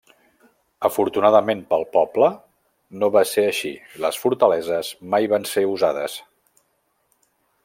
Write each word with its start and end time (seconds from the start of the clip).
Afortunadament 0.87 1.61
pel 1.73 1.85
poble, 1.97 2.31
no 3.03 3.11
va 3.17 3.25
ser 3.35 3.45
així, 3.51 3.75
les 4.07 4.21
fortaleses 4.25 4.93
mai 5.15 5.33
van 5.35 5.49
ser 5.55 5.69
usades. 5.77 6.21